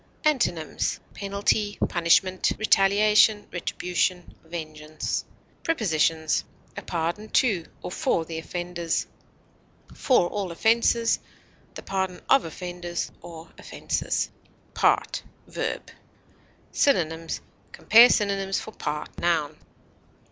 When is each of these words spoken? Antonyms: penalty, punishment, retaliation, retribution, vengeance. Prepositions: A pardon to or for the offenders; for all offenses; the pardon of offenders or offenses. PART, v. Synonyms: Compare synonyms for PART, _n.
Antonyms: 0.25 0.99
penalty, 1.13 1.77
punishment, 1.87 2.53
retaliation, 2.57 3.45
retribution, 3.51 4.33
vengeance. 4.43 5.23
Prepositions: 5.61 6.43
A 6.75 6.81
pardon 6.81 7.29
to 7.29 7.67
or 7.83 7.91
for 7.91 8.25
the 8.25 8.39
offenders; 8.39 9.05
for 9.93 10.27
all 10.27 10.51
offenses; 10.51 11.19
the 11.75 11.83
pardon 11.83 12.19
of 12.31 12.45
offenders 12.45 13.11
or 13.21 13.49
offenses. 13.59 14.31
PART, 14.73 15.21
v. 15.45 15.75
Synonyms: 16.71 17.39
Compare 17.71 18.09
synonyms 18.09 18.59
for 18.59 18.71
PART, 18.71 19.15
_n. 19.17 19.55